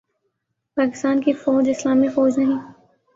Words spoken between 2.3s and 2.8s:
نہیں